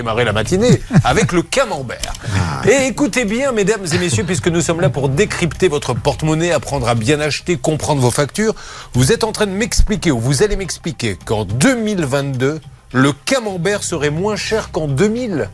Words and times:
démarrer 0.00 0.24
la 0.24 0.32
matinée 0.32 0.80
avec 1.04 1.32
le 1.32 1.42
camembert. 1.42 2.12
Ah. 2.34 2.62
Et 2.68 2.86
écoutez 2.86 3.26
bien, 3.26 3.52
mesdames 3.52 3.84
et 3.92 3.98
messieurs, 3.98 4.24
puisque 4.24 4.48
nous 4.48 4.62
sommes 4.62 4.80
là 4.80 4.88
pour 4.88 5.10
décrypter 5.10 5.68
votre 5.68 5.92
porte-monnaie, 5.94 6.52
apprendre 6.52 6.88
à 6.88 6.94
bien 6.94 7.20
acheter, 7.20 7.56
comprendre 7.56 8.00
vos 8.00 8.10
factures, 8.10 8.54
vous 8.94 9.12
êtes 9.12 9.24
en 9.24 9.32
train 9.32 9.46
de 9.46 9.52
m'expliquer, 9.52 10.10
ou 10.10 10.18
vous 10.18 10.42
allez 10.42 10.56
m'expliquer, 10.56 11.18
qu'en 11.24 11.44
2022, 11.44 12.60
le 12.92 13.12
camembert 13.12 13.84
serait 13.84 14.10
moins 14.10 14.36
cher 14.36 14.70
qu'en 14.72 14.88
2000 14.88 15.48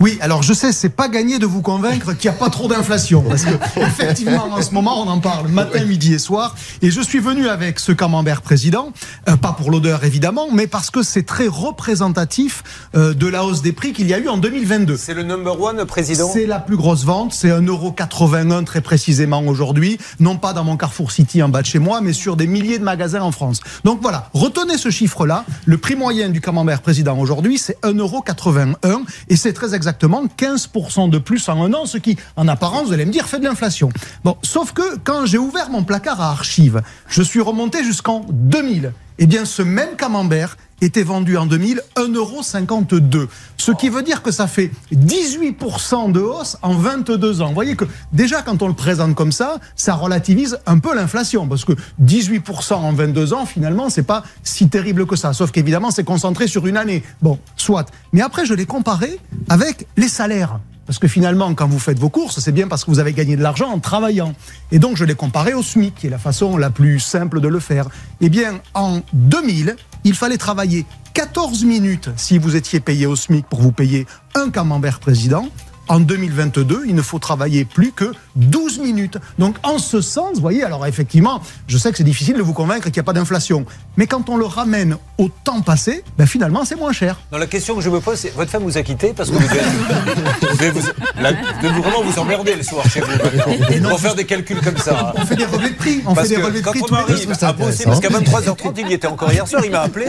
Oui, 0.00 0.16
alors 0.22 0.42
je 0.42 0.54
sais, 0.54 0.72
c'est 0.72 0.88
pas 0.88 1.08
gagné 1.08 1.38
de 1.38 1.44
vous 1.44 1.60
convaincre 1.60 2.14
qu'il 2.14 2.30
n'y 2.30 2.34
a 2.34 2.38
pas 2.38 2.48
trop 2.48 2.68
d'inflation. 2.68 3.20
Parce 3.20 3.44
que, 3.44 3.50
effectivement, 3.82 4.46
en 4.50 4.62
ce 4.62 4.72
moment, 4.72 5.02
on 5.02 5.08
en 5.08 5.20
parle 5.20 5.48
matin, 5.48 5.84
midi 5.84 6.14
et 6.14 6.18
soir. 6.18 6.54
Et 6.80 6.90
je 6.90 7.02
suis 7.02 7.18
venu 7.18 7.48
avec 7.48 7.78
ce 7.78 7.92
camembert 7.92 8.40
président, 8.40 8.94
euh, 9.28 9.36
pas 9.36 9.52
pour 9.52 9.70
l'odeur 9.70 10.02
évidemment, 10.04 10.48
mais 10.50 10.66
parce 10.66 10.90
que 10.90 11.02
c'est 11.02 11.24
très 11.24 11.48
représentatif 11.48 12.62
euh, 12.94 13.12
de 13.12 13.26
la 13.26 13.44
hausse 13.44 13.60
des 13.60 13.72
prix 13.72 13.92
qu'il 13.92 14.08
y 14.08 14.14
a 14.14 14.18
eu 14.18 14.28
en 14.28 14.38
2022. 14.38 14.96
C'est 14.96 15.12
le 15.12 15.22
number 15.22 15.60
one, 15.60 15.84
président? 15.84 16.30
C'est 16.32 16.46
la 16.46 16.60
plus 16.60 16.78
grosse 16.78 17.04
vente, 17.04 17.34
c'est 17.34 17.50
1,81€ 17.50 18.64
très 18.64 18.80
précisément 18.80 19.42
aujourd'hui, 19.42 19.98
non 20.18 20.38
pas 20.38 20.54
dans 20.54 20.64
mon 20.64 20.78
Carrefour 20.78 21.12
City 21.12 21.42
en 21.42 21.50
bas 21.50 21.60
de 21.60 21.66
chez 21.66 21.78
moi, 21.78 22.00
mais 22.00 22.14
sur 22.14 22.36
des 22.36 22.46
milliers 22.46 22.78
de 22.78 22.84
magasins 22.84 23.20
en 23.20 23.32
France. 23.32 23.60
Donc 23.84 24.00
voilà, 24.00 24.30
retenez 24.32 24.78
ce 24.78 24.88
chiffre-là, 24.88 25.44
le 25.66 25.76
prix 25.76 25.94
moyen 25.94 26.30
du 26.30 26.40
camembert 26.40 26.80
président 26.80 27.18
aujourd'hui, 27.18 27.58
c'est 27.58 27.78
1,81€ 27.82 29.02
et 29.28 29.36
c'est 29.36 29.52
très 29.52 29.74
exactement 29.90 30.24
15% 30.26 31.10
de 31.10 31.18
plus 31.18 31.48
en 31.48 31.64
un 31.64 31.74
an, 31.74 31.84
ce 31.84 31.98
qui, 31.98 32.16
en 32.36 32.46
apparence, 32.46 32.86
vous 32.86 32.92
allez 32.92 33.04
me 33.04 33.10
dire, 33.10 33.26
fait 33.26 33.40
de 33.40 33.44
l'inflation. 33.44 33.88
Bon, 34.22 34.36
sauf 34.42 34.72
que 34.72 34.98
quand 35.02 35.26
j'ai 35.26 35.38
ouvert 35.38 35.68
mon 35.68 35.82
placard 35.82 36.20
à 36.20 36.30
archives, 36.30 36.80
je 37.08 37.22
suis 37.22 37.40
remonté 37.40 37.82
jusqu'en 37.82 38.24
2000. 38.30 38.92
Eh 39.18 39.26
bien, 39.26 39.44
ce 39.44 39.62
même 39.62 39.96
camembert 39.96 40.56
était 40.80 41.02
vendu 41.02 41.36
en 41.36 41.46
2000 41.46 41.82
1,52€. 41.96 43.26
Ce 43.56 43.72
qui 43.72 43.88
veut 43.88 44.02
dire 44.02 44.22
que 44.22 44.30
ça 44.30 44.46
fait 44.46 44.70
18% 44.94 46.12
de 46.12 46.20
hausse 46.20 46.56
en 46.62 46.74
22 46.74 47.42
ans. 47.42 47.48
Vous 47.48 47.54
voyez 47.54 47.76
que 47.76 47.84
déjà 48.12 48.42
quand 48.42 48.62
on 48.62 48.68
le 48.68 48.74
présente 48.74 49.14
comme 49.14 49.32
ça, 49.32 49.58
ça 49.76 49.94
relativise 49.94 50.58
un 50.66 50.78
peu 50.78 50.94
l'inflation 50.94 51.46
parce 51.46 51.64
que 51.64 51.72
18% 52.02 52.74
en 52.74 52.92
22 52.92 53.34
ans, 53.34 53.46
finalement, 53.46 53.90
c'est 53.90 54.02
pas 54.02 54.22
si 54.42 54.68
terrible 54.68 55.06
que 55.06 55.16
ça. 55.16 55.32
Sauf 55.32 55.50
qu'évidemment, 55.50 55.90
c'est 55.90 56.04
concentré 56.04 56.46
sur 56.46 56.66
une 56.66 56.76
année. 56.76 57.02
Bon, 57.22 57.38
soit. 57.56 57.86
Mais 58.12 58.22
après, 58.22 58.46
je 58.46 58.54
l'ai 58.54 58.66
comparé 58.66 59.18
avec 59.48 59.86
les 59.96 60.08
salaires. 60.08 60.60
Parce 60.90 60.98
que 60.98 61.06
finalement, 61.06 61.54
quand 61.54 61.68
vous 61.68 61.78
faites 61.78 62.00
vos 62.00 62.08
courses, 62.08 62.40
c'est 62.40 62.50
bien 62.50 62.66
parce 62.66 62.84
que 62.84 62.90
vous 62.90 62.98
avez 62.98 63.12
gagné 63.12 63.36
de 63.36 63.42
l'argent 63.44 63.68
en 63.70 63.78
travaillant. 63.78 64.34
Et 64.72 64.80
donc, 64.80 64.96
je 64.96 65.04
l'ai 65.04 65.14
comparé 65.14 65.54
au 65.54 65.62
SMIC, 65.62 65.94
qui 65.94 66.08
est 66.08 66.10
la 66.10 66.18
façon 66.18 66.56
la 66.56 66.70
plus 66.70 66.98
simple 66.98 67.40
de 67.40 67.46
le 67.46 67.60
faire. 67.60 67.86
Eh 68.20 68.28
bien, 68.28 68.58
en 68.74 68.98
2000, 69.12 69.76
il 70.02 70.14
fallait 70.16 70.36
travailler 70.36 70.86
14 71.14 71.62
minutes 71.62 72.10
si 72.16 72.38
vous 72.38 72.56
étiez 72.56 72.80
payé 72.80 73.06
au 73.06 73.14
SMIC 73.14 73.46
pour 73.46 73.60
vous 73.60 73.70
payer 73.70 74.04
un 74.34 74.50
camembert 74.50 74.98
président. 74.98 75.48
En 75.90 75.98
2022, 75.98 76.84
il 76.86 76.94
ne 76.94 77.02
faut 77.02 77.18
travailler 77.18 77.64
plus 77.64 77.90
que 77.90 78.12
12 78.36 78.78
minutes. 78.78 79.18
Donc, 79.40 79.56
en 79.64 79.78
ce 79.78 80.00
sens, 80.00 80.36
vous 80.36 80.40
voyez, 80.40 80.62
alors 80.62 80.86
effectivement, 80.86 81.42
je 81.66 81.76
sais 81.78 81.90
que 81.90 81.96
c'est 81.98 82.04
difficile 82.04 82.36
de 82.36 82.42
vous 82.42 82.52
convaincre 82.52 82.84
qu'il 82.84 82.92
n'y 82.92 83.00
a 83.00 83.02
pas 83.02 83.12
d'inflation. 83.12 83.66
Mais 83.96 84.06
quand 84.06 84.28
on 84.28 84.36
le 84.36 84.44
ramène 84.46 84.96
au 85.18 85.28
temps 85.42 85.62
passé, 85.62 86.04
ben 86.16 86.26
finalement, 86.28 86.64
c'est 86.64 86.76
moins 86.76 86.92
cher. 86.92 87.18
Non, 87.32 87.38
la 87.38 87.48
question 87.48 87.74
que 87.74 87.80
je 87.80 87.90
me 87.90 87.98
pose, 87.98 88.20
c'est 88.20 88.32
votre 88.36 88.52
femme 88.52 88.62
vous 88.62 88.78
a 88.78 88.82
quitté 88.82 89.12
parce 89.16 89.30
que 89.30 89.34
vous 89.34 89.40
devez, 89.48 90.70
vous 90.70 90.80
la- 91.20 91.32
vous 91.32 91.82
vraiment 91.82 92.02
vous 92.04 92.18
emmerder 92.20 92.54
le 92.54 92.62
soir 92.62 92.88
chez 92.88 93.00
vous. 93.00 93.88
Pour 93.88 93.98
faire 93.98 94.14
des 94.14 94.26
calculs 94.26 94.60
comme 94.60 94.76
ça. 94.76 95.12
On 95.16 95.26
fait 95.26 95.34
des 95.34 95.44
relevés 95.44 95.70
de 95.70 95.74
prix. 95.74 96.02
On 96.06 96.14
Parce 96.14 96.28
fait 96.28 96.36
des 96.36 96.40
relevés 96.42 96.60
de 96.60 96.64
quand 96.66 96.70
prix 96.70 96.82
on 96.88 96.94
arrive 96.94 97.32
à 97.42 97.52
bosser, 97.52 97.84
parce 97.84 97.98
qu'à 97.98 98.10
23h30, 98.10 98.74
il 98.78 98.88
y 98.90 98.92
était 98.92 99.08
encore 99.08 99.32
hier 99.32 99.48
soir, 99.48 99.62
il 99.64 99.72
m'a 99.72 99.80
appelé 99.80 100.06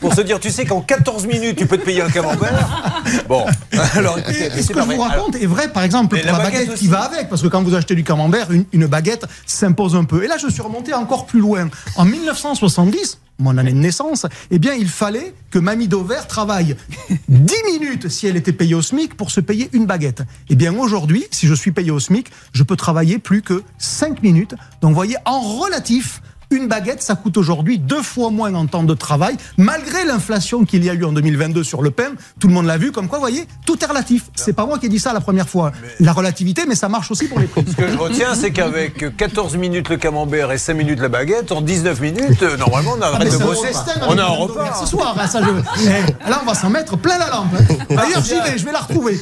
pour 0.00 0.14
se 0.14 0.20
dire, 0.22 0.40
tu 0.40 0.50
sais 0.50 0.64
qu'en 0.64 0.80
14 0.80 1.26
minutes, 1.26 1.56
tu 1.58 1.66
peux 1.66 1.78
te 1.78 1.84
payer 1.84 2.02
un 2.02 2.10
camembert. 2.10 2.92
Bon, 3.28 3.44
alors 3.94 4.18
écoutez, 4.18 4.50
c'est 4.62 4.74
pas 4.74 4.84
vrai. 5.12 5.20
raconte 5.20 5.36
est 5.36 5.46
vrai, 5.46 5.72
par 5.72 5.82
exemple, 5.82 6.16
pour 6.16 6.26
la 6.26 6.38
baguette 6.38 6.74
qui 6.74 6.88
va 6.88 7.00
avec, 7.00 7.28
parce 7.28 7.42
que 7.42 7.48
quand 7.48 7.62
vous 7.62 7.74
achetez 7.74 7.94
du 7.94 8.04
camembert, 8.04 8.50
une, 8.50 8.64
une 8.72 8.86
baguette 8.86 9.26
s'impose 9.46 9.94
un 9.96 10.04
peu. 10.04 10.24
Et 10.24 10.28
là, 10.28 10.36
je 10.38 10.48
suis 10.48 10.62
remonté 10.62 10.94
encore 10.94 11.26
plus 11.26 11.40
loin. 11.40 11.68
En 11.96 12.04
1970, 12.04 13.18
mon 13.38 13.58
année 13.58 13.72
de 13.72 13.78
naissance, 13.78 14.26
eh 14.50 14.58
bien, 14.58 14.74
il 14.74 14.88
fallait 14.88 15.34
que 15.50 15.58
Mamie 15.58 15.88
Dauvert 15.88 16.26
travaille 16.26 16.76
10 17.28 17.54
minutes 17.72 18.08
si 18.08 18.26
elle 18.26 18.36
était 18.36 18.52
payée 18.52 18.74
au 18.74 18.82
SMIC 18.82 19.14
pour 19.16 19.30
se 19.30 19.40
payer 19.40 19.68
une 19.72 19.86
baguette. 19.86 20.22
Eh 20.48 20.54
bien, 20.54 20.74
aujourd'hui, 20.76 21.24
si 21.30 21.46
je 21.46 21.54
suis 21.54 21.72
payé 21.72 21.90
au 21.90 22.00
SMIC, 22.00 22.30
je 22.52 22.62
peux 22.62 22.76
travailler 22.76 23.18
plus 23.18 23.42
que 23.42 23.62
5 23.78 24.22
minutes. 24.22 24.54
Donc, 24.80 24.90
vous 24.90 24.96
voyez, 24.96 25.16
en 25.24 25.40
relatif, 25.40 26.22
une 26.52 26.68
baguette, 26.68 27.02
ça 27.02 27.14
coûte 27.14 27.36
aujourd'hui 27.36 27.78
deux 27.78 28.02
fois 28.02 28.30
moins 28.30 28.54
en 28.54 28.66
temps 28.66 28.82
de 28.82 28.94
travail, 28.94 29.36
malgré 29.56 30.04
l'inflation 30.04 30.64
qu'il 30.64 30.84
y 30.84 30.90
a 30.90 30.94
eu 30.94 31.04
en 31.04 31.12
2022 31.12 31.64
sur 31.64 31.82
le 31.82 31.90
pain. 31.90 32.10
Tout 32.40 32.48
le 32.48 32.54
monde 32.54 32.66
l'a 32.66 32.78
vu, 32.78 32.92
comme 32.92 33.08
quoi, 33.08 33.18
vous 33.18 33.22
voyez, 33.24 33.46
tout 33.66 33.82
est 33.82 33.86
relatif. 33.86 34.24
C'est 34.34 34.52
pas 34.52 34.66
moi 34.66 34.78
qui 34.78 34.86
ai 34.86 34.88
dit 34.88 34.98
ça 34.98 35.12
la 35.12 35.20
première 35.20 35.48
fois. 35.48 35.72
La 36.00 36.12
relativité, 36.12 36.62
mais 36.68 36.74
ça 36.74 36.88
marche 36.88 37.10
aussi 37.10 37.26
pour 37.28 37.38
les 37.40 37.46
prix. 37.46 37.64
Ce 37.68 37.76
que 37.76 37.88
je 37.88 37.96
retiens, 37.96 38.34
c'est 38.34 38.50
qu'avec 38.52 39.16
14 39.16 39.56
minutes 39.56 39.88
le 39.88 39.96
camembert 39.96 40.52
et 40.52 40.58
5 40.58 40.74
minutes 40.74 41.00
la 41.00 41.08
baguette, 41.08 41.52
en 41.52 41.60
19 41.60 42.00
minutes, 42.00 42.42
euh, 42.42 42.56
normalement, 42.56 42.92
on 42.98 43.02
Ah, 43.02 43.06
arrête 43.14 43.32
de 43.32 43.36
c'est 43.36 43.42
un 43.42 43.46
bosser. 43.46 43.68
On 44.08 44.18
a 44.18 44.22
un 44.22 44.26
repas. 44.26 44.74
Ce 44.80 44.86
soir, 44.86 45.16
hein, 45.18 45.26
ça, 45.26 45.40
je... 45.42 45.48
Eh, 45.84 46.28
là, 46.30 46.40
on 46.42 46.46
va 46.46 46.54
s'en 46.54 46.70
mettre 46.70 46.96
plein 46.96 47.18
la 47.18 47.28
lampe. 47.30 47.48
D'ailleurs, 47.88 48.22
j'y 48.24 48.34
vais, 48.34 48.58
je 48.58 48.64
vais 48.64 48.72
la 48.72 48.80
retrouver. 48.80 49.18